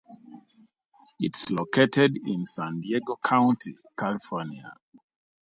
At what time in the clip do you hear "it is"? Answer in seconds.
1.19-1.51